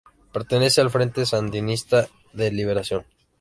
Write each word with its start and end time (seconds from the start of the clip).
Pertenece 0.33 0.81
al 0.81 0.89
Frente 0.89 1.27
Sandinista 1.27 2.07
de 2.33 2.51
Liberación. 2.51 3.05